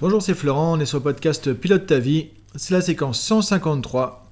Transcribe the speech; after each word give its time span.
Bonjour, 0.00 0.22
c'est 0.22 0.32
Florent, 0.32 0.78
on 0.78 0.80
est 0.80 0.86
sur 0.86 0.96
le 0.96 1.02
podcast 1.02 1.52
Pilote 1.52 1.84
ta 1.84 1.98
vie. 1.98 2.28
C'est 2.54 2.72
la 2.72 2.80
séquence 2.80 3.20
153. 3.20 4.26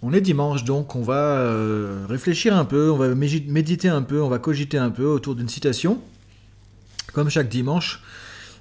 On 0.00 0.12
est 0.12 0.20
dimanche, 0.20 0.62
donc 0.62 0.94
on 0.94 1.02
va 1.02 1.38
euh, 1.38 2.06
réfléchir 2.08 2.56
un 2.56 2.64
peu, 2.64 2.92
on 2.92 2.96
va 2.96 3.12
méditer 3.16 3.88
un 3.88 4.02
peu, 4.02 4.22
on 4.22 4.28
va 4.28 4.38
cogiter 4.38 4.78
un 4.78 4.90
peu 4.90 5.04
autour 5.04 5.34
d'une 5.34 5.48
citation, 5.48 5.98
comme 7.12 7.30
chaque 7.30 7.48
dimanche. 7.48 8.00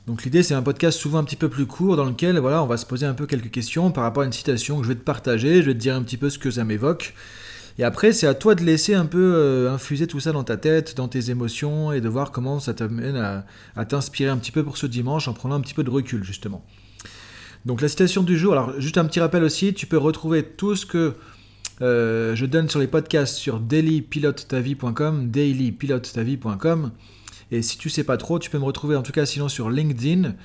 Donc 0.07 0.23
l'idée 0.23 0.41
c'est 0.41 0.55
un 0.55 0.63
podcast 0.63 0.97
souvent 0.97 1.19
un 1.19 1.23
petit 1.25 1.35
peu 1.35 1.47
plus 1.47 1.67
court 1.67 1.95
dans 1.95 2.05
lequel 2.05 2.39
voilà, 2.39 2.63
on 2.63 2.67
va 2.67 2.77
se 2.77 2.87
poser 2.87 3.05
un 3.05 3.13
peu 3.13 3.27
quelques 3.27 3.51
questions 3.51 3.91
par 3.91 4.03
rapport 4.03 4.23
à 4.23 4.25
une 4.25 4.33
citation 4.33 4.77
que 4.79 4.83
je 4.83 4.87
vais 4.87 4.95
te 4.95 5.03
partager, 5.03 5.61
je 5.61 5.67
vais 5.67 5.75
te 5.75 5.79
dire 5.79 5.95
un 5.95 6.01
petit 6.01 6.17
peu 6.17 6.31
ce 6.31 6.39
que 6.39 6.49
ça 6.49 6.63
m'évoque. 6.63 7.13
Et 7.77 7.83
après, 7.83 8.13
c'est 8.13 8.27
à 8.27 8.33
toi 8.33 8.55
de 8.55 8.63
laisser 8.63 8.93
un 8.93 9.05
peu 9.05 9.33
euh, 9.35 9.71
infuser 9.73 10.07
tout 10.07 10.21
ça 10.21 10.31
dans 10.31 10.45
ta 10.45 10.55
tête, 10.55 10.95
dans 10.95 11.09
tes 11.09 11.29
émotions, 11.29 11.91
et 11.91 11.99
de 11.99 12.07
voir 12.07 12.31
comment 12.31 12.59
ça 12.59 12.73
t'amène 12.73 13.17
à, 13.17 13.85
t'inspirer 13.85 14.29
un 14.29 14.37
petit 14.37 14.51
peu 14.51 14.63
pour 14.63 14.77
ce 14.77 14.85
dimanche 14.85 15.27
en 15.27 15.33
prenant 15.33 15.55
un 15.55 15.61
petit 15.61 15.73
peu 15.73 15.83
de 15.83 15.89
recul, 15.89 16.23
justement. 16.23 16.63
Donc 17.65 17.81
la 17.81 17.89
citation 17.89 18.23
du 18.23 18.37
jour, 18.37 18.53
alors 18.53 18.79
juste 18.79 18.97
un 18.97 19.05
petit 19.05 19.19
rappel 19.19 19.43
aussi, 19.43 19.73
tu 19.73 19.87
peux 19.87 19.97
retrouver 19.97 20.43
tout 20.43 20.75
ce 20.75 20.85
que 20.85 21.15
euh, 21.81 22.35
je 22.35 22.45
donne 22.45 22.69
sur 22.69 22.79
les 22.79 22.87
podcasts 22.87 23.35
sur 23.35 23.59
dailypilotetavie.com, 23.59 25.29
dailypilotetavie.com. 25.29 26.91
Et 27.51 27.61
si 27.61 27.77
tu 27.77 27.89
sais 27.89 28.03
pas 28.03 28.17
trop, 28.17 28.39
tu 28.39 28.49
peux 28.49 28.59
me 28.59 28.63
retrouver 28.63 28.95
en 28.95 29.01
tout 29.01 29.11
cas 29.11 29.25
sinon 29.25 29.49
sur 29.49 29.69
LinkedIn. 29.69 30.35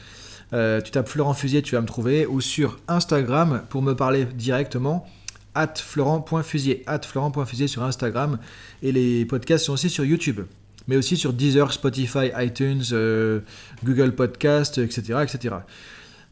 Euh, 0.53 0.81
tu 0.81 0.91
tapes 0.91 1.09
Florent 1.09 1.35
Fusier, 1.35 1.63
tu 1.63 1.77
vas 1.77 1.81
me 1.81 1.87
trouver, 1.87 2.27
ou 2.27 2.41
sur 2.41 2.79
Instagram 2.89 3.63
pour 3.69 3.83
me 3.83 3.95
parler 3.95 4.25
directement 4.25 5.07
at 5.55 5.75
florent.fusier, 5.77 6.83
at 6.87 7.01
florent.fusier 7.03 7.69
sur 7.69 7.83
Instagram, 7.83 8.39
et 8.83 8.93
les 8.93 9.25
podcasts 9.25 9.67
sont 9.67 9.73
aussi 9.73 9.91
sur 9.91 10.05
YouTube, 10.05 10.41
mais 10.89 10.97
aussi 10.97 11.17
sur 11.17 11.33
Deezer, 11.33 11.73
Spotify, 11.73 12.31
iTunes, 12.37 12.83
euh, 12.93 13.41
Google 13.85 14.15
Podcast, 14.15 14.79
etc. 14.79 15.21
etc. 15.23 15.57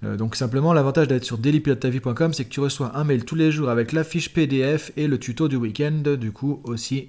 Euh, 0.04 0.16
donc 0.16 0.36
simplement, 0.36 0.72
l'avantage 0.72 1.08
d'être 1.08 1.24
sur 1.24 1.38
dailypilotavie.com, 1.38 2.32
c'est 2.32 2.44
que 2.44 2.50
tu 2.50 2.60
reçois 2.60 2.96
un 2.96 3.04
mail 3.04 3.24
tous 3.24 3.34
les 3.34 3.50
jours 3.50 3.68
avec 3.68 3.92
la 3.92 4.04
fiche 4.04 4.32
PDF 4.32 4.92
et 4.96 5.08
le 5.08 5.18
tuto 5.18 5.48
du 5.48 5.56
week-end, 5.56 6.02
du 6.18 6.32
coup 6.32 6.60
aussi 6.64 7.08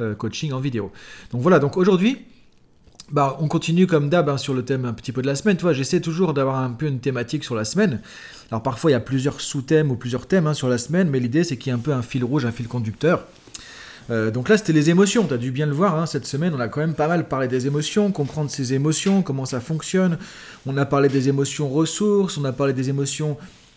euh, 0.00 0.14
coaching 0.14 0.52
en 0.52 0.60
vidéo. 0.60 0.92
Donc 1.32 1.42
voilà, 1.42 1.58
donc 1.58 1.76
aujourd'hui, 1.76 2.18
bah, 3.12 3.36
on 3.40 3.48
continue 3.48 3.86
comme 3.86 4.08
d'hab 4.08 4.28
hein, 4.28 4.36
sur 4.36 4.52
le 4.52 4.64
thème 4.64 4.84
un 4.84 4.92
petit 4.92 5.12
peu 5.12 5.22
de 5.22 5.26
la 5.26 5.36
semaine. 5.36 5.56
Tu 5.56 5.62
vois, 5.62 5.72
j'essaie 5.72 6.00
toujours 6.00 6.34
d'avoir 6.34 6.58
un 6.58 6.70
peu 6.70 6.86
une 6.86 6.98
thématique 6.98 7.44
sur 7.44 7.54
la 7.54 7.64
semaine. 7.64 8.00
Alors 8.50 8.62
parfois 8.62 8.90
il 8.90 8.94
y 8.94 8.96
a 8.96 9.00
plusieurs 9.00 9.40
sous-thèmes 9.40 9.90
ou 9.90 9.96
plusieurs 9.96 10.26
thèmes 10.26 10.46
hein, 10.46 10.54
sur 10.54 10.68
la 10.68 10.78
semaine, 10.78 11.08
mais 11.08 11.20
l'idée 11.20 11.44
c'est 11.44 11.56
qu'il 11.56 11.72
y 11.72 11.74
ait 11.74 11.78
un 11.78 11.82
peu 11.82 11.92
un 11.92 12.02
fil 12.02 12.24
rouge, 12.24 12.44
un 12.44 12.52
fil 12.52 12.68
conducteur. 12.68 13.24
Euh, 14.10 14.30
donc 14.30 14.48
là 14.48 14.56
c'était 14.56 14.72
les 14.72 14.88
émotions, 14.88 15.26
tu 15.26 15.34
as 15.34 15.36
dû 15.36 15.50
bien 15.50 15.66
le 15.66 15.72
voir, 15.72 15.96
hein, 15.96 16.06
cette 16.06 16.26
semaine 16.26 16.54
on 16.54 16.60
a 16.60 16.68
quand 16.68 16.80
même 16.80 16.94
pas 16.94 17.08
mal 17.08 17.26
parlé 17.26 17.48
des 17.48 17.66
émotions, 17.66 18.12
comprendre 18.12 18.50
ces 18.50 18.72
émotions, 18.72 19.22
comment 19.22 19.46
ça 19.46 19.58
fonctionne. 19.58 20.18
On 20.64 20.76
a 20.76 20.86
parlé 20.86 21.08
des 21.08 21.28
émotions 21.28 21.68
ressources, 21.68 22.38
on 22.38 22.44
a 22.44 22.52
parlé 22.52 22.72
des 22.72 22.88
émotions 22.88 23.36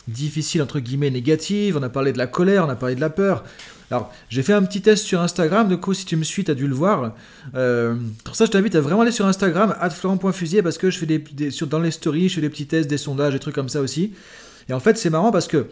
difficiles 0.09 0.61
entre 0.61 0.79
guillemets 0.79 1.09
négatives, 1.09 1.77
on 1.77 1.83
a 1.83 1.89
parlé 1.89 2.13
de 2.13 2.17
la 2.17 2.27
colère, 2.27 2.65
on 2.65 2.69
a 2.69 2.75
parlé 2.75 2.95
de 2.95 3.01
la 3.01 3.09
peur. 3.09 3.43
Alors, 3.91 4.13
j'ai 4.29 4.43
fait 4.43 4.53
un 4.53 4.61
petit 4.63 4.81
test 4.81 5.03
sur 5.03 5.19
Instagram, 5.19 5.67
du 5.67 5.77
coup, 5.77 5.93
si 5.93 6.05
tu 6.05 6.15
me 6.15 6.23
suis, 6.23 6.43
tu 6.43 6.51
as 6.51 6.55
dû 6.55 6.67
le 6.67 6.75
voir. 6.75 7.15
Euh, 7.55 7.95
pour 8.23 8.35
ça, 8.35 8.45
je 8.45 8.51
t'invite 8.51 8.75
à 8.75 8.81
vraiment 8.81 9.01
aller 9.01 9.11
sur 9.11 9.25
Instagram, 9.25 9.75
florent.fusier, 9.89 10.61
parce 10.61 10.77
que 10.77 10.91
je 10.91 10.99
fais 10.99 11.07
des, 11.07 11.49
sur, 11.49 11.65
dans 11.65 11.79
les 11.79 11.89
stories, 11.89 12.29
je 12.29 12.35
fais 12.35 12.41
des 12.41 12.49
petits 12.49 12.67
tests, 12.67 12.87
des 12.87 12.99
sondages, 12.99 13.33
des 13.33 13.39
trucs 13.39 13.55
comme 13.55 13.69
ça 13.69 13.81
aussi. 13.81 14.13
Et 14.67 14.73
en 14.73 14.79
fait, 14.79 14.97
c'est 14.97 15.09
marrant 15.09 15.31
parce 15.31 15.47
que, 15.47 15.71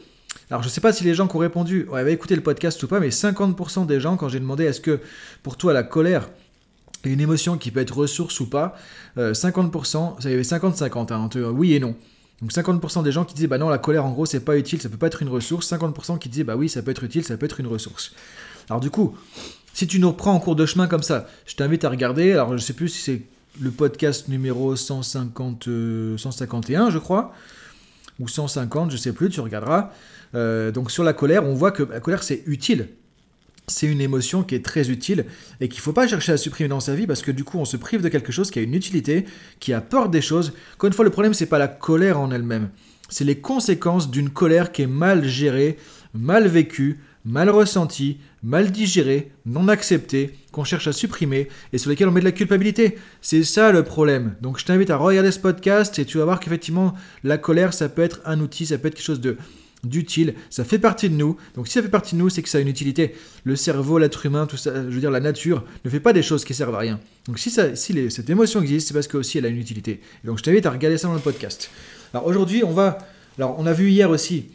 alors 0.50 0.64
je 0.64 0.70
sais 0.70 0.82
pas 0.82 0.92
si 0.94 1.04
les 1.04 1.14
gens 1.14 1.28
qui 1.28 1.36
ont 1.36 1.40
répondu 1.40 1.88
avaient 1.94 2.14
écouté 2.14 2.36
le 2.36 2.42
podcast 2.42 2.82
ou 2.82 2.88
pas, 2.88 3.00
mais 3.00 3.10
50% 3.10 3.86
des 3.86 4.00
gens, 4.00 4.18
quand 4.18 4.30
j'ai 4.30 4.40
demandé 4.40 4.64
est-ce 4.66 4.82
que 4.82 5.00
pour 5.44 5.56
toi 5.56 5.74
la 5.74 5.84
colère 5.84 6.30
est 7.04 7.10
une 7.10 7.22
émotion 7.22 7.58
qui 7.58 7.70
peut 7.70 7.80
être 7.80 7.96
ressource 7.96 8.40
ou 8.40 8.50
pas, 8.50 8.76
50%, 9.18 10.22
ça 10.22 10.30
y 10.30 10.34
avait 10.34 10.42
50-50, 10.42 11.14
hein, 11.14 11.18
entre 11.18 11.40
oui 11.42 11.74
et 11.74 11.80
non. 11.80 11.96
Donc 12.42 12.52
50% 12.52 13.04
des 13.04 13.12
gens 13.12 13.26
qui 13.26 13.34
disaient 13.34 13.48
bah 13.48 13.58
non 13.58 13.70
la 13.70 13.80
colère 13.80 14.06
en 14.06 14.12
gros 14.12 14.26
c'est 14.26 14.42
pas 14.42 14.58
utile, 14.58 14.82
ça 14.82 14.90
peut 14.90 14.98
pas 14.98 15.08
être 15.08 15.24
une 15.24 15.30
ressource, 15.30 15.72
50% 15.72 16.20
qui 16.20 16.30
disaient 16.30 16.44
bah 16.44 16.56
oui 16.56 16.70
ça 16.70 16.84
peut 16.84 16.92
être 16.92 17.04
utile, 17.04 17.24
ça 17.24 17.36
peut 17.38 17.46
être 17.46 17.60
une 17.60 17.68
ressource. 17.68 18.14
Alors 18.70 18.80
du 18.80 18.92
coup, 18.92 19.18
si 19.74 19.88
tu 19.88 20.00
nous 20.00 20.10
reprends 20.10 20.34
en 20.34 20.40
cours 20.40 20.56
de 20.56 20.66
chemin 20.66 20.88
comme 20.88 21.04
ça, 21.04 21.28
je 21.46 21.56
t'invite 21.56 21.84
à 21.84 21.90
regarder, 21.90 22.34
alors 22.34 22.56
je 22.56 22.64
sais 22.64 22.74
plus 22.74 22.90
si 22.90 23.02
c'est 23.02 23.22
le 23.60 23.72
podcast 23.72 24.28
numéro 24.28 24.76
150, 24.76 25.68
151 26.18 26.92
je 26.92 27.00
crois, 27.00 27.34
ou 28.20 28.28
150, 28.28 28.92
je 28.92 28.98
sais 28.98 29.14
plus, 29.14 29.30
tu 29.30 29.40
regarderas. 29.40 29.92
Euh, 30.36 30.72
donc 30.72 30.92
sur 30.92 31.04
la 31.04 31.14
colère, 31.14 31.44
on 31.46 31.54
voit 31.54 31.72
que 31.72 31.84
la 31.84 32.00
colère 32.00 32.24
c'est 32.24 32.44
utile. 32.46 32.90
C'est 33.70 33.88
une 33.88 34.00
émotion 34.00 34.44
qui 34.44 34.56
est 34.56 34.64
très 34.64 34.90
utile 34.90 35.26
et 35.60 35.68
qu'il 35.68 35.80
ne 35.80 35.82
faut 35.82 35.92
pas 35.92 36.08
chercher 36.08 36.32
à 36.32 36.38
supprimer 36.38 36.70
dans 36.70 36.80
sa 36.80 36.96
vie 36.96 37.06
parce 37.06 37.22
que 37.22 37.32
du 37.32 37.44
coup 37.44 37.60
on 37.60 37.66
se 37.66 37.76
prive 37.76 38.02
de 38.02 38.08
quelque 38.08 38.32
chose 38.32 38.50
qui 38.50 38.60
a 38.60 38.62
une 38.62 38.74
utilité, 38.74 39.26
qui 39.60 39.74
apporte 39.74 40.10
des 40.10 40.22
choses. 40.22 40.54
Encore 40.76 40.88
une 40.88 40.94
fois, 40.94 41.04
le 41.04 41.12
problème 41.12 41.34
c'est 41.34 41.48
pas 41.48 41.58
la 41.58 41.68
colère 41.68 42.18
en 42.18 42.32
elle-même, 42.32 42.70
c'est 43.10 43.26
les 43.26 43.42
conséquences 43.42 44.10
d'une 44.10 44.30
colère 44.30 44.72
qui 44.72 44.84
est 44.84 44.88
mal 44.88 45.26
gérée, 45.26 45.76
mal 46.14 46.48
vécue, 46.48 47.02
mal 47.26 47.50
ressentie, 47.50 48.20
mal 48.42 48.72
digérée, 48.72 49.34
non 49.46 49.68
acceptée, 49.68 50.34
qu'on 50.54 50.64
cherche 50.64 50.88
à 50.88 50.94
supprimer 50.94 51.50
et 51.74 51.78
sur 51.78 51.90
lesquels 51.90 52.08
on 52.08 52.12
met 52.12 52.22
de 52.22 52.26
la 52.26 52.32
culpabilité. 52.32 52.98
C'est 53.22 53.44
ça 53.44 53.74
le 53.74 53.84
problème. 53.84 54.36
Donc 54.42 54.60
je 54.60 54.66
t'invite 54.66 54.92
à 54.92 54.96
regarder 54.96 55.32
ce 55.32 55.40
podcast 55.40 56.00
et 56.00 56.06
tu 56.06 56.20
vas 56.20 56.24
voir 56.24 56.40
qu'effectivement 56.40 56.94
la 57.26 57.38
colère 57.38 57.74
ça 57.74 57.90
peut 57.90 58.02
être 58.02 58.22
un 58.24 58.40
outil, 58.40 58.66
ça 58.66 58.78
peut 58.78 58.88
être 58.88 58.96
quelque 58.96 59.04
chose 59.04 59.20
de 59.20 59.36
d'utile, 59.84 60.34
ça 60.50 60.64
fait 60.64 60.80
partie 60.80 61.10
de 61.10 61.16
nous. 61.16 61.38
Donc 61.56 61.68
si 61.68 61.74
ça 61.74 61.82
fait 61.82 61.90
partie 61.90 62.16
de 62.16 62.20
nous, 62.20 62.30
c'est 62.30 62.42
que 62.42 62.50
ça 62.50 62.58
a 62.58 62.62
une 62.62 62.68
utilité. 62.68 63.14
Le 63.44 63.56
cerveau, 63.56 64.00
l'être 64.00 64.26
humain, 64.26 64.46
tout 64.46 64.58
ça, 64.58 64.74
je 64.74 64.90
veux 64.90 65.00
dire 65.00 65.12
la 65.12 65.20
nature 65.20 65.64
ne 65.86 65.90
fait 65.90 66.00
pas 66.00 66.14
des 66.14 66.24
choses 66.24 66.46
qui 66.46 66.54
servent 66.54 66.76
à 66.76 66.80
rien. 66.80 67.00
Donc 67.28 67.40
si, 67.40 67.50
ça, 67.50 67.76
si 67.76 68.10
cette 68.10 68.30
émotion 68.30 68.62
existe, 68.62 68.88
c'est 68.88 68.94
parce 68.94 69.08
qu'aussi 69.08 69.38
elle 69.38 69.46
a 69.46 69.50
une 69.50 69.58
utilité. 69.58 70.02
donc 70.24 70.38
je 70.38 70.44
t'invite 70.44 70.66
à 70.66 70.72
regarder 70.72 70.98
ça 70.98 71.08
dans 71.08 71.14
le 71.14 71.20
podcast. 71.20 71.70
Alors 72.14 72.26
aujourd'hui, 72.26 72.64
on 72.64 72.72
va 72.72 72.98
alors 73.38 73.56
on 73.60 73.66
a 73.68 73.74
vu 73.74 73.90
hier 73.90 74.10
aussi 74.10 74.46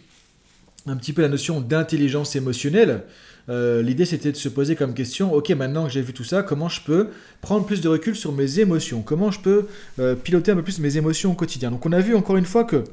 un 0.86 0.96
petit 0.96 1.12
peu 1.12 1.22
la 1.22 1.28
notion 1.28 1.60
d'intelligence 1.60 2.34
émotionnelle. 2.34 3.04
Euh, 3.48 3.82
l'idée 3.82 4.04
c'était 4.04 4.32
de 4.32 4.36
se 4.36 4.48
poser 4.48 4.76
comme 4.76 4.94
question, 4.94 5.32
ok 5.32 5.50
maintenant 5.50 5.86
que 5.86 5.92
j'ai 5.92 6.00
vu 6.00 6.12
tout 6.12 6.24
ça, 6.24 6.42
comment 6.42 6.68
je 6.68 6.80
peux 6.80 7.08
prendre 7.40 7.66
plus 7.66 7.80
de 7.80 7.88
recul 7.88 8.16
sur 8.16 8.32
mes 8.32 8.60
émotions? 8.60 9.02
Comment 9.02 9.30
je 9.30 9.40
peux 9.40 9.66
euh, 9.98 10.14
piloter 10.14 10.52
un 10.52 10.56
peu 10.56 10.62
plus 10.62 10.78
mes 10.78 10.96
émotions 10.96 11.32
au 11.32 11.34
quotidien? 11.34 11.70
Donc 11.70 11.86
on 11.86 11.92
a 11.92 12.00
vu 12.00 12.14
encore 12.14 12.36
une 12.36 12.44
fois 12.44 12.64
que 12.64 12.84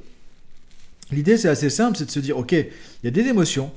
l'idée 1.12 1.38
c'est 1.38 1.50
assez 1.50 1.70
simple, 1.70 1.98
c'est 1.98 2.06
de 2.06 2.12
se 2.12 2.20
dire, 2.20 2.38
ok, 2.38 2.52
il 2.52 2.66
y 3.04 3.08
a 3.08 3.12
des 3.12 3.28
émotions, 3.28 3.72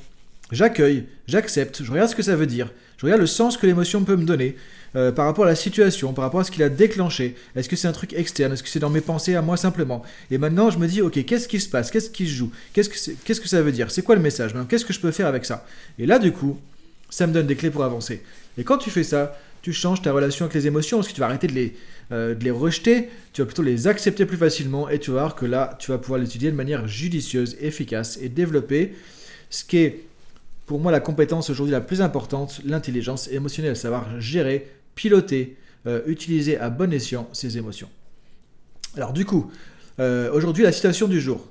j'accueille, 0.51 1.05
j'accepte, 1.27 1.83
je 1.83 1.91
regarde 1.91 2.11
ce 2.11 2.17
que 2.17 2.23
ça 2.23 2.37
veut 2.37 2.47
dire, 2.47 2.71
je 2.99 3.07
regarde 3.07 3.21
le 3.21 3.27
sens 3.27 3.57
que 3.57 3.67
l'émotion 3.67 4.05
peut 4.05 4.17
me 4.17 4.25
donner 4.25 4.57
euh, 4.95 5.11
par 5.11 5.25
rapport 5.25 5.45
à 5.45 5.49
la 5.49 5.55
situation, 5.55 6.13
par 6.13 6.25
rapport 6.25 6.41
à 6.41 6.45
ce 6.45 6.51
qu'il 6.51 6.63
a 6.63 6.69
déclenché. 6.69 7.35
Est-ce 7.57 7.69
que 7.69 7.77
c'est 7.77 7.89
un 7.89 7.93
truc 7.93 8.13
externe? 8.13 8.53
Est-ce 8.53 8.63
que 8.63 8.69
c'est 8.69 8.79
dans 8.79 8.91
mes 8.91 9.01
pensées 9.01 9.35
à 9.35 9.41
moi 9.41 9.57
simplement? 9.57 10.03
Et 10.31 10.37
maintenant, 10.37 10.71
je 10.71 10.79
me 10.79 10.87
dis, 10.87 11.01
ok, 11.01 11.25
qu'est-ce 11.25 11.49
qui 11.49 11.61
se 11.61 11.69
passe? 11.69 11.91
Qu'est-ce 11.91 12.11
qui 12.11 12.27
se 12.27 12.33
joue? 12.33 12.53
Qu'est-ce 12.75 12.91
que, 12.91 13.13
qu'est-ce 13.25 13.41
que 13.41 13.49
ça 13.49 13.63
veut 13.63 13.73
dire? 13.73 13.91
C'est 13.91 14.03
quoi 14.03 14.15
le 14.15 14.21
message? 14.21 14.55
Qu'est-ce 14.69 14.85
que 14.85 14.93
je 14.93 15.01
peux 15.01 15.11
faire 15.11 15.27
avec 15.27 15.47
ça? 15.47 15.67
Et 15.99 16.05
là, 16.05 16.19
du 16.19 16.31
coup, 16.31 16.59
ça 17.09 17.27
me 17.27 17.33
donne 17.33 17.47
des 17.47 17.57
clés 17.57 17.71
pour 17.71 17.85
avancer. 17.85 18.23
Et 18.59 18.65
quand 18.65 18.77
tu 18.77 18.91
fais 18.91 19.03
ça, 19.03 19.35
tu 19.63 19.73
changes 19.73 20.03
ta 20.03 20.13
relation 20.13 20.45
avec 20.45 20.55
les 20.55 20.67
émotions, 20.67 20.99
parce 20.99 21.09
que 21.09 21.15
tu 21.15 21.21
vas 21.21 21.27
arrêter 21.27 21.47
de 21.47 21.53
les, 21.53 21.75
euh, 22.11 22.35
de 22.35 22.45
les 22.45 22.51
rejeter, 22.51 23.09
tu 23.33 23.41
vas 23.41 23.47
plutôt 23.47 23.63
les 23.63 23.87
accepter 23.87 24.27
plus 24.27 24.37
facilement, 24.37 24.89
et 24.89 24.99
tu 24.99 25.13
vas 25.13 25.21
voir 25.21 25.35
que 25.35 25.47
là, 25.47 25.77
tu 25.79 25.91
vas 25.91 25.99
pouvoir 25.99 26.21
l'étudier 26.21 26.51
de 26.51 26.57
manière 26.57 26.87
judicieuse, 26.89 27.57
efficace, 27.61 28.19
et 28.21 28.29
développer 28.29 28.95
ce 29.51 29.65
qui 29.65 29.79
est 29.79 30.05
pour 30.67 30.81
moi 30.81 30.93
la 30.93 31.01
compétence 31.01 31.51
aujourd'hui 31.51 31.73
la 31.73 31.81
plus 31.81 32.01
importante, 32.01 32.61
l'intelligence 32.65 33.29
émotionnelle, 33.29 33.77
savoir 33.77 34.21
gérer, 34.21 34.69
piloter, 34.95 35.57
euh, 35.87 36.01
utiliser 36.07 36.59
à 36.59 36.71
bon 36.71 36.93
escient 36.93 37.29
ses 37.33 37.59
émotions. 37.59 37.89
Alors 38.97 39.13
du 39.13 39.25
coup, 39.25 39.51
euh, 40.01 40.31
aujourd'hui 40.33 40.63
la 40.65 40.73
citation 40.73 41.09
du 41.09 41.21
jour 41.21 41.49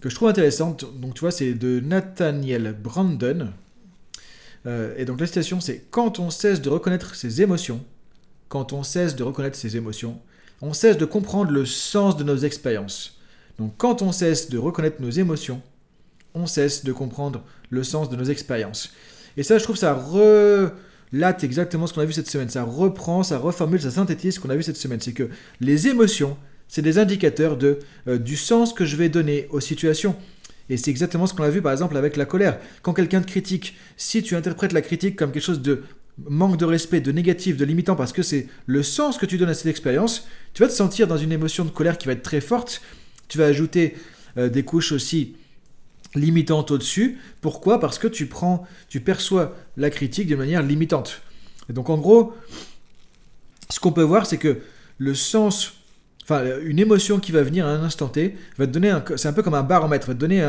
que 0.00 0.10
je 0.10 0.14
trouve 0.16 0.28
intéressante, 0.28 0.84
donc 1.00 1.14
tu 1.14 1.20
vois, 1.20 1.30
c'est 1.30 1.54
de 1.54 1.78
Nathaniel 1.78 2.74
Brandon. 2.82 3.50
Euh, 4.66 4.94
et 4.96 5.04
donc 5.04 5.20
la 5.20 5.26
citation 5.26 5.60
c'est 5.60 5.84
quand 5.90 6.18
on 6.20 6.30
cesse 6.30 6.60
de 6.60 6.68
reconnaître 6.68 7.14
ses 7.14 7.42
émotions, 7.42 7.84
quand 8.48 8.72
on 8.72 8.82
cesse 8.82 9.16
de 9.16 9.22
reconnaître 9.22 9.56
ses 9.56 9.76
émotions, 9.76 10.20
on 10.60 10.72
cesse 10.72 10.96
de 10.96 11.04
comprendre 11.04 11.50
le 11.50 11.66
sens 11.66 12.16
de 12.16 12.24
nos 12.24 12.36
expériences. 12.36 13.18
Donc 13.58 13.74
quand 13.76 14.02
on 14.02 14.12
cesse 14.12 14.48
de 14.50 14.58
reconnaître 14.58 15.00
nos 15.00 15.10
émotions, 15.10 15.60
on 16.34 16.46
cesse 16.46 16.84
de 16.84 16.92
comprendre 16.92 17.42
le 17.70 17.82
sens 17.82 18.08
de 18.08 18.16
nos 18.16 18.24
expériences. 18.24 18.92
Et 19.36 19.42
ça, 19.42 19.58
je 19.58 19.64
trouve, 19.64 19.76
ça 19.76 19.94
relate 19.94 21.44
exactement 21.44 21.86
ce 21.86 21.94
qu'on 21.94 22.00
a 22.00 22.04
vu 22.04 22.12
cette 22.12 22.28
semaine. 22.28 22.48
Ça 22.48 22.62
reprend, 22.62 23.22
ça 23.22 23.38
reformule, 23.38 23.80
ça 23.80 23.90
synthétise 23.90 24.34
ce 24.34 24.40
qu'on 24.40 24.50
a 24.50 24.56
vu 24.56 24.62
cette 24.62 24.76
semaine. 24.76 25.00
C'est 25.00 25.12
que 25.12 25.28
les 25.60 25.88
émotions, 25.88 26.36
c'est 26.68 26.82
des 26.82 26.98
indicateurs 26.98 27.56
de, 27.56 27.80
euh, 28.08 28.18
du 28.18 28.36
sens 28.36 28.72
que 28.72 28.84
je 28.84 28.96
vais 28.96 29.08
donner 29.08 29.46
aux 29.50 29.60
situations. 29.60 30.16
Et 30.68 30.76
c'est 30.76 30.90
exactement 30.90 31.26
ce 31.26 31.34
qu'on 31.34 31.42
a 31.42 31.50
vu 31.50 31.62
par 31.62 31.72
exemple 31.72 31.96
avec 31.96 32.16
la 32.16 32.24
colère. 32.24 32.58
Quand 32.82 32.92
quelqu'un 32.92 33.20
te 33.20 33.26
critique, 33.26 33.76
si 33.96 34.22
tu 34.22 34.36
interprètes 34.36 34.72
la 34.72 34.82
critique 34.82 35.16
comme 35.16 35.32
quelque 35.32 35.42
chose 35.42 35.62
de 35.62 35.82
manque 36.28 36.56
de 36.56 36.64
respect, 36.64 37.00
de 37.00 37.12
négatif, 37.12 37.56
de 37.56 37.64
limitant, 37.64 37.96
parce 37.96 38.12
que 38.12 38.22
c'est 38.22 38.48
le 38.66 38.82
sens 38.82 39.18
que 39.18 39.26
tu 39.26 39.38
donnes 39.38 39.48
à 39.48 39.54
cette 39.54 39.66
expérience, 39.66 40.26
tu 40.54 40.62
vas 40.62 40.68
te 40.68 40.74
sentir 40.74 41.06
dans 41.06 41.16
une 41.16 41.32
émotion 41.32 41.64
de 41.64 41.70
colère 41.70 41.98
qui 41.98 42.06
va 42.06 42.12
être 42.12 42.22
très 42.22 42.40
forte. 42.40 42.82
Tu 43.28 43.38
vas 43.38 43.46
ajouter 43.46 43.96
euh, 44.36 44.48
des 44.48 44.62
couches 44.62 44.92
aussi 44.92 45.34
limitante 46.14 46.70
au-dessus. 46.70 47.18
Pourquoi? 47.40 47.80
Parce 47.80 47.98
que 47.98 48.06
tu 48.06 48.26
prends, 48.26 48.66
tu 48.88 49.00
perçois 49.00 49.56
la 49.76 49.90
critique 49.90 50.28
de 50.28 50.36
manière 50.36 50.62
limitante. 50.62 51.22
Et 51.70 51.72
donc 51.72 51.88
en 51.90 51.98
gros, 51.98 52.34
ce 53.70 53.80
qu'on 53.80 53.92
peut 53.92 54.02
voir, 54.02 54.26
c'est 54.26 54.36
que 54.36 54.60
le 54.98 55.14
sens 55.14 55.74
enfin 56.22 56.44
une 56.62 56.78
émotion 56.78 57.18
qui 57.18 57.32
va 57.32 57.42
venir 57.42 57.66
à 57.66 57.70
un 57.70 57.82
instant 57.82 58.08
T, 58.08 58.36
va 58.58 58.66
te 58.66 58.72
donner 58.72 58.90
un, 58.90 59.04
c'est 59.16 59.28
un 59.28 59.32
peu 59.32 59.42
comme 59.42 59.54
un 59.54 59.62
baromètre, 59.62 60.06
va 60.06 60.14
te 60.14 60.18
donner 60.18 60.46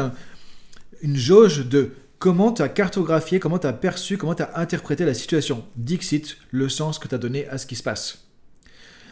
une 1.02 1.16
jauge 1.16 1.68
de 1.68 1.92
comment 2.20 2.52
tu 2.52 2.62
as 2.62 2.70
cartographié, 2.70 3.40
comment 3.40 3.60
tu 3.60 3.68
as 3.68 3.74
perçu, 3.74 4.18
comment 4.18 4.36
tu 4.36 4.44
as 4.44 4.58
interprété 4.58 5.04
la 5.04 5.14
situation. 5.14 5.66
Dixit, 5.76 6.38
le 6.52 6.70
sens 6.70 7.00
que 7.00 7.08
tu 7.08 7.16
as 7.16 7.18
donné 7.18 7.48
à 7.50 7.58
ce 7.58 7.66
qui 7.66 7.76
se 7.76 7.84
passe. 7.84 8.26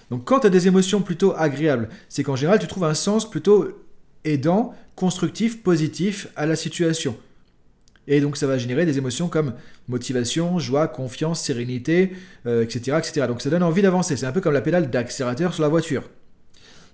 Donc 0.10 0.26
quand 0.26 0.42
tu 0.42 0.48
as 0.48 0.50
des 0.50 0.68
émotions 0.68 1.02
plutôt 1.02 1.34
agréables, 1.36 1.90
c'est 2.10 2.24
qu'en 2.24 2.36
général 2.36 2.60
tu 2.60 2.68
trouves 2.68 2.86
un 2.86 2.94
sens 2.94 3.30
plutôt 3.30 3.68
aidant, 4.24 4.74
constructif, 4.96 5.64
positif 5.64 6.28
à 6.36 6.46
la 6.46 6.56
situation. 6.56 7.18
Et 8.08 8.20
donc 8.20 8.38
ça 8.38 8.48
va 8.48 8.58
générer 8.58 8.86
des 8.86 8.98
émotions 8.98 9.28
comme 9.28 9.54
motivation, 9.88 10.60
joie, 10.60 10.88
confiance, 10.88 11.42
sérénité, 11.42 12.14
etc., 12.46 12.92
euh, 12.92 13.00
etc. 13.00 13.26
Donc 13.28 13.42
ça 13.42 13.50
donne 13.50 13.64
envie 13.64 13.82
d'avancer. 13.82 14.18
C'est 14.18 14.26
un 14.26 14.32
peu 14.32 14.42
comme 14.42 14.54
la 14.54 14.62
pédale 14.62 14.90
d'accélérateur 14.90 15.54
sur 15.54 15.64
la 15.64 15.70
voiture. 15.70 16.10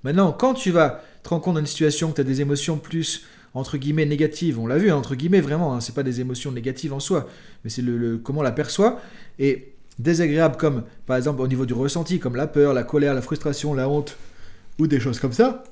Maintenant, 0.04 0.32
quand 0.32 0.54
tu 0.54 0.72
vas 0.72 1.04
te 1.24 1.30
rendre 1.30 1.42
compte 1.42 1.58
d'une 1.58 1.66
situation, 1.66 2.10
que 2.12 2.16
tu 2.16 2.22
as 2.22 2.24
des 2.24 2.42
émotions 2.42 2.78
plus 2.78 3.26
entre 3.54 3.78
guillemets 3.78 4.06
négatives, 4.06 4.60
on 4.60 4.68
l'a 4.68 4.78
vu, 4.78 4.92
hein, 4.92 4.96
entre 4.96 5.16
guillemets 5.16 5.42
vraiment, 5.42 5.74
hein, 5.74 5.82
c'est 5.82 5.96
pas 5.96 6.04
des 6.04 6.22
émotions 6.22 6.52
négatives 6.52 6.94
en 6.94 7.00
soi, 7.00 7.28
mais 7.64 7.70
c'est 7.70 7.82
le, 7.82 8.18
comment 8.18 8.42
on 8.42 8.44
la 8.44 8.52
perçoit. 8.52 9.02
Et 9.40 9.74
désagréable 10.00 10.58
comme 10.58 10.84
par 11.08 11.18
exemple 11.18 11.42
au 11.42 11.48
niveau 11.48 11.66
du 11.66 11.74
ressenti, 11.74 12.20
comme 12.20 12.36
la 12.36 12.48
peur, 12.48 12.74
la 12.74 12.84
colère, 12.84 13.14
la 13.14 13.22
frustration, 13.22 13.74
la 13.74 13.90
honte, 13.90 14.16
ou 14.80 14.86
des 14.86 15.00
choses 15.00 15.20
comme 15.20 15.34
ça, 15.34 15.64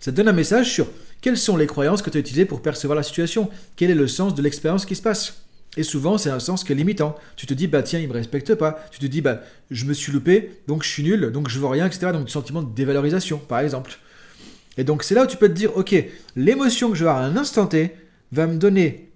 ça 0.00 0.12
donne 0.12 0.28
un 0.28 0.32
message 0.32 0.70
sur 0.70 0.86
quelles 1.20 1.38
sont 1.38 1.56
les 1.56 1.66
croyances 1.66 2.02
que 2.02 2.10
tu 2.10 2.16
as 2.16 2.20
utilisées 2.20 2.46
pour 2.46 2.62
percevoir 2.62 2.96
la 2.96 3.02
situation 3.02 3.50
Quel 3.76 3.90
est 3.90 3.94
le 3.94 4.08
sens 4.08 4.34
de 4.34 4.42
l'expérience 4.42 4.86
qui 4.86 4.96
se 4.96 5.02
passe? 5.02 5.39
Et 5.76 5.82
souvent, 5.82 6.18
c'est 6.18 6.30
un 6.30 6.40
sens 6.40 6.64
qui 6.64 6.72
est 6.72 6.74
limitant. 6.74 7.14
Tu 7.36 7.46
te 7.46 7.54
dis, 7.54 7.66
bah 7.66 7.82
tiens, 7.82 8.00
il 8.00 8.08
me 8.08 8.12
respecte 8.12 8.54
pas. 8.54 8.84
Tu 8.90 8.98
te 8.98 9.06
dis, 9.06 9.20
bah 9.20 9.40
je 9.70 9.84
me 9.84 9.92
suis 9.92 10.12
loupé, 10.12 10.62
donc 10.66 10.82
je 10.82 10.88
suis 10.88 11.02
nul, 11.02 11.30
donc 11.30 11.48
je 11.48 11.58
vois 11.58 11.70
rien, 11.70 11.86
etc. 11.86 12.12
Donc, 12.12 12.28
sentiment 12.28 12.62
de 12.62 12.74
dévalorisation, 12.74 13.38
par 13.38 13.60
exemple. 13.60 13.98
Et 14.76 14.84
donc, 14.84 15.04
c'est 15.04 15.14
là 15.14 15.24
où 15.24 15.26
tu 15.26 15.36
peux 15.36 15.48
te 15.48 15.54
dire, 15.54 15.76
ok, 15.76 15.94
l'émotion 16.36 16.90
que 16.90 16.96
je 16.96 17.04
vais 17.04 17.10
avoir 17.10 17.24
à 17.24 17.26
un 17.26 17.36
instant 17.36 17.66
T 17.66 17.94
va 18.32 18.46
me 18.46 18.56
donner 18.56 19.10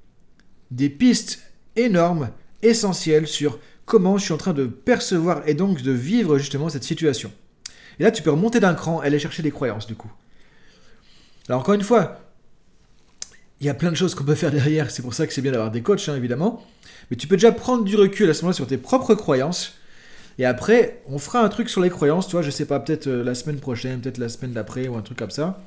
des 0.70 0.88
pistes 0.88 1.42
énormes, 1.76 2.30
essentielles 2.62 3.26
sur 3.26 3.58
comment 3.84 4.16
je 4.16 4.24
suis 4.24 4.32
en 4.32 4.38
train 4.38 4.54
de 4.54 4.66
percevoir 4.66 5.42
et 5.46 5.54
donc 5.54 5.82
de 5.82 5.92
vivre 5.92 6.38
justement 6.38 6.68
cette 6.68 6.84
situation. 6.84 7.32
Et 7.98 8.02
là, 8.02 8.10
tu 8.10 8.22
peux 8.22 8.30
remonter 8.30 8.60
d'un 8.60 8.74
cran 8.74 9.02
et 9.02 9.06
aller 9.06 9.18
chercher 9.18 9.42
des 9.42 9.50
croyances, 9.50 9.86
du 9.86 9.94
coup. 9.94 10.10
Alors 11.48 11.60
encore 11.60 11.74
une 11.74 11.82
fois, 11.82 12.23
il 13.60 13.66
y 13.66 13.70
a 13.70 13.74
plein 13.74 13.90
de 13.90 13.96
choses 13.96 14.14
qu'on 14.14 14.24
peut 14.24 14.34
faire 14.34 14.50
derrière, 14.50 14.90
c'est 14.90 15.02
pour 15.02 15.14
ça 15.14 15.26
que 15.26 15.32
c'est 15.32 15.42
bien 15.42 15.52
d'avoir 15.52 15.70
des 15.70 15.82
coachs, 15.82 16.08
hein, 16.08 16.16
évidemment. 16.16 16.64
Mais 17.10 17.16
tu 17.16 17.26
peux 17.26 17.36
déjà 17.36 17.52
prendre 17.52 17.84
du 17.84 17.96
recul 17.96 18.28
à 18.28 18.34
ce 18.34 18.42
moment-là 18.42 18.54
sur 18.54 18.66
tes 18.66 18.78
propres 18.78 19.14
croyances. 19.14 19.74
Et 20.38 20.44
après, 20.44 21.02
on 21.06 21.18
fera 21.18 21.42
un 21.42 21.48
truc 21.48 21.68
sur 21.68 21.80
les 21.80 21.90
croyances, 21.90 22.26
tu 22.26 22.32
vois, 22.32 22.42
je 22.42 22.50
sais 22.50 22.66
pas, 22.66 22.80
peut-être 22.80 23.06
euh, 23.06 23.22
la 23.22 23.34
semaine 23.34 23.58
prochaine, 23.60 24.00
peut-être 24.00 24.18
la 24.18 24.28
semaine 24.28 24.52
d'après, 24.52 24.88
ou 24.88 24.96
un 24.96 25.02
truc 25.02 25.18
comme 25.18 25.30
ça. 25.30 25.62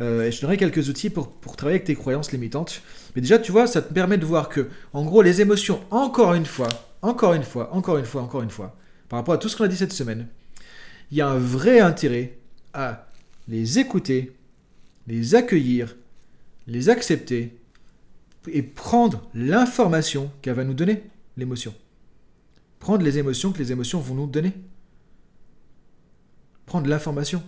Euh, 0.00 0.24
et 0.24 0.32
je 0.32 0.40
donnerai 0.40 0.56
quelques 0.56 0.88
outils 0.88 1.08
pour, 1.08 1.30
pour 1.30 1.56
travailler 1.56 1.76
avec 1.76 1.86
tes 1.86 1.94
croyances 1.94 2.32
limitantes. 2.32 2.82
Mais 3.14 3.22
déjà, 3.22 3.38
tu 3.38 3.52
vois, 3.52 3.66
ça 3.66 3.80
te 3.80 3.92
permet 3.92 4.18
de 4.18 4.26
voir 4.26 4.48
que, 4.48 4.68
en 4.92 5.04
gros, 5.04 5.22
les 5.22 5.40
émotions, 5.40 5.80
encore 5.90 6.34
une 6.34 6.46
fois, 6.46 6.68
encore 7.00 7.32
une 7.34 7.44
fois, 7.44 7.72
encore 7.72 7.98
une 7.98 8.04
fois, 8.04 8.22
encore 8.22 8.42
une 8.42 8.50
fois, 8.50 8.76
par 9.08 9.18
rapport 9.18 9.34
à 9.34 9.38
tout 9.38 9.48
ce 9.48 9.56
qu'on 9.56 9.64
a 9.64 9.68
dit 9.68 9.76
cette 9.76 9.92
semaine, 9.92 10.26
il 11.10 11.18
y 11.18 11.20
a 11.20 11.28
un 11.28 11.38
vrai 11.38 11.80
intérêt 11.80 12.38
à 12.72 13.06
les 13.48 13.78
écouter, 13.78 14.32
les 15.06 15.34
accueillir, 15.34 15.94
les 16.66 16.88
accepter 16.88 17.58
et 18.48 18.62
prendre 18.62 19.28
l'information 19.34 20.30
qu'elle 20.42 20.54
va 20.54 20.64
nous 20.64 20.74
donner, 20.74 21.02
l'émotion. 21.36 21.74
Prendre 22.78 23.02
les 23.02 23.18
émotions 23.18 23.52
que 23.52 23.58
les 23.58 23.72
émotions 23.72 24.00
vont 24.00 24.14
nous 24.14 24.26
donner. 24.26 24.52
Prendre 26.66 26.88
l'information. 26.88 27.42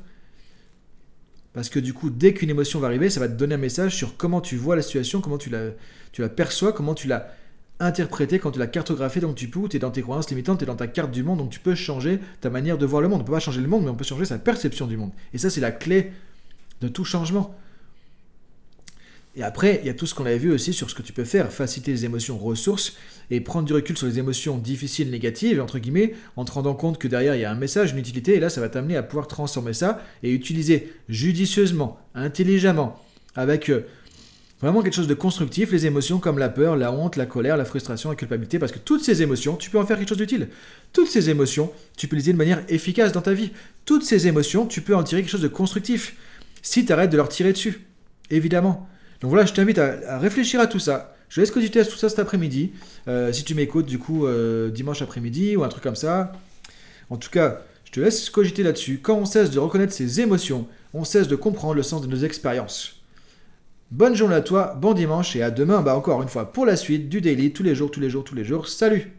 Parce 1.53 1.69
que 1.69 1.79
du 1.79 1.95
coup, 1.95 2.11
dès 2.11 2.35
qu'une 2.35 2.51
émotion 2.51 2.81
va 2.81 2.87
arriver, 2.87 3.09
ça 3.11 3.21
va 3.21 3.29
te 3.29 3.35
donner 3.35 3.55
un 3.55 3.59
message 3.59 3.97
sur 3.97 4.17
comment 4.17 4.41
tu 4.41 4.57
vois 4.57 4.77
la 4.77 4.83
situation, 4.83 5.21
comment 5.21 5.39
tu 5.39 5.51
la, 5.51 5.71
tu 6.13 6.21
la 6.21 6.29
perçois, 6.29 6.73
comment 6.73 6.95
tu 6.95 7.09
l'as 7.09 7.35
interprétée, 7.81 8.39
quand 8.39 8.53
tu 8.53 8.59
l'as 8.59 8.67
cartographiée, 8.67 9.21
donc 9.21 9.37
tu 9.37 9.49
peux, 9.49 9.69
tu 9.69 9.77
es 9.77 9.81
dans 9.81 9.91
tes 9.91 10.03
croyances 10.03 10.31
limitantes, 10.31 10.59
tu 10.59 10.65
es 10.65 10.67
dans 10.67 10.77
ta 10.77 10.87
carte 10.87 11.11
du 11.11 11.23
monde, 11.23 11.39
donc 11.39 11.51
tu 11.51 11.61
peux 11.61 11.75
changer 11.75 12.21
ta 12.41 12.51
manière 12.51 12.79
de 12.79 12.87
voir 12.87 13.03
le 13.03 13.09
monde. 13.09 13.21
On 13.21 13.23
ne 13.23 13.27
peut 13.27 13.33
pas 13.33 13.41
changer 13.41 13.61
le 13.61 13.69
monde, 13.69 13.85
mais 13.85 13.91
on 13.91 13.95
peut 13.95 14.05
changer 14.05 14.25
sa 14.25 14.39
perception 14.39 14.87
du 14.87 14.97
monde. 14.97 15.13
Et 15.33 15.39
ça, 15.39 15.51
c'est 15.51 15.61
la 15.61 15.73
clé 15.73 16.13
de 16.81 16.89
tout 16.89 17.05
changement. 17.05 17.55
Et 19.37 19.43
après, 19.43 19.81
il 19.83 19.87
y 19.87 19.91
a 19.91 19.95
tout 19.95 20.07
ce 20.07 20.15
qu'on 20.15 20.25
avait 20.25 20.39
vu 20.39 20.51
aussi 20.51 20.73
sur 20.73 20.89
ce 20.89 20.95
que 20.95 21.03
tu 21.03 21.13
peux 21.13 21.25
faire, 21.25 21.53
faciliter 21.53 21.93
les 21.93 22.07
émotions 22.07 22.39
ressources 22.39 22.97
et 23.31 23.41
prendre 23.43 23.67
du 23.67 23.75
recul 23.75 23.97
sur 23.97 24.07
les 24.07 24.19
émotions 24.19 24.57
difficiles, 24.57 25.11
négatives, 25.11 25.61
entre 25.61 25.79
guillemets, 25.79 26.15
en 26.37 26.47
te 26.47 26.53
rendant 26.53 26.75
compte 26.75 26.97
que 26.97 27.07
derrière 27.07 27.35
il 27.35 27.43
y 27.43 27.45
a 27.45 27.51
un 27.51 27.57
message, 27.57 27.93
une 27.93 27.99
utilité, 27.99 28.37
et 28.37 28.41
là 28.41 28.49
ça 28.49 28.63
va 28.63 28.71
t'amener 28.71 28.97
à 28.97 29.03
pouvoir 29.03 29.29
transformer 29.29 29.75
ça 29.75 30.03
et 30.23 30.33
utiliser 30.33 30.91
judicieusement, 31.11 32.01
intelligemment, 32.15 32.99
avec 33.35 33.69
euh, 33.69 33.87
vraiment 34.63 34.81
quelque 34.81 34.95
chose 34.95 35.07
de 35.07 35.13
constructif, 35.13 35.71
les 35.71 35.85
émotions 35.85 36.19
comme 36.19 36.39
la 36.39 36.49
peur, 36.49 36.75
la 36.75 36.91
honte, 36.91 37.17
la 37.17 37.27
colère, 37.27 37.59
la 37.59 37.67
frustration, 37.67 38.09
la 38.09 38.17
culpabilité, 38.17 38.59
parce 38.59 38.73
que 38.73 38.79
toutes 38.79 39.05
ces 39.05 39.21
émotions, 39.21 39.57
tu 39.57 39.69
peux 39.69 39.79
en 39.79 39.85
faire 39.85 39.99
quelque 39.99 40.09
chose 40.09 40.19
d'utile. 40.19 40.49
Toutes 40.95 41.09
ces 41.09 41.29
émotions, 41.29 41.71
tu 41.99 42.09
peux 42.09 42.17
les 42.17 42.21
utiliser 42.21 42.33
de 42.33 42.39
manière 42.39 42.63
efficace 42.71 43.13
dans 43.13 43.21
ta 43.21 43.35
vie. 43.35 43.51
Toutes 43.85 44.03
ces 44.03 44.29
émotions, 44.29 44.65
tu 44.65 44.81
peux 44.81 44.97
en 44.97 45.03
tirer 45.03 45.21
quelque 45.21 45.31
chose 45.31 45.43
de 45.43 45.49
constructif 45.49 46.17
si 46.63 46.87
tu 46.87 46.93
arrêtes 46.93 47.11
de 47.11 47.19
leur 47.19 47.29
tirer 47.29 47.53
dessus. 47.53 47.87
Évidemment. 48.31 48.89
Donc 49.21 49.31
voilà, 49.31 49.47
je 49.47 49.53
t'invite 49.53 49.79
à, 49.79 50.19
réfléchir 50.19 50.61
à 50.61 50.67
tout 50.67 50.79
ça. 50.79 51.15
Je 51.29 51.41
laisse 51.41 51.51
cogiter 51.51 51.81
à 51.81 51.85
tout 51.85 51.97
ça 51.97 52.09
cet 52.09 52.19
après-midi. 52.19 52.73
Euh, 53.09 53.33
si 53.33 53.45
tu 53.45 53.55
m'écoutes, 53.55 53.87
du 53.87 53.99
coup, 53.99 54.27
euh, 54.27 54.71
dimanche 54.71 55.03
après-midi 55.03 55.57
ou 55.57 55.65
un 55.65 55.69
truc 55.69 55.83
comme 55.83 55.97
ça. 55.97 56.33
En 57.11 57.17
tout 57.17 57.31
cas, 57.31 57.63
je 57.85 57.93
te 57.93 58.01
laisse 58.01 58.31
cogiter 58.31 58.63
là-dessus. 58.63 59.01
Quand 59.03 59.17
on 59.17 59.25
cesse 59.25 59.51
de 59.51 59.59
reconnaître 59.59 59.93
ses 59.93 60.21
émotions, 60.21 60.67
on 60.95 61.05
cesse 61.05 61.29
de 61.29 61.37
comprendre 61.37 61.75
le 61.75 61.83
sens 61.83 62.03
de 62.03 62.07
nos 62.07 62.19
expériences. 62.25 63.01
Bonne 63.91 64.17
journée 64.17 64.35
à 64.35 64.41
toi, 64.41 64.77
bon 64.81 64.95
dimanche 64.95 65.37
et 65.37 65.43
à 65.43 65.53
demain, 65.53 65.81
bah 65.81 65.97
encore 65.97 66.21
une 66.21 66.29
fois, 66.29 66.53
pour 66.53 66.67
la 66.67 66.75
suite 66.75 67.09
du 67.09 67.21
daily, 67.21 67.53
tous 67.53 67.63
les 67.63 67.77
jours, 67.77 67.91
tous 67.91 68.01
les 68.01 68.11
jours, 68.11 68.25
tous 68.25 68.35
les 68.35 68.45
jours. 68.45 68.69
Salut 68.69 69.13